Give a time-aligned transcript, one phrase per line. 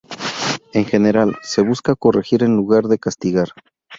[0.73, 3.49] En general, se busca corregir en lugar de castigar.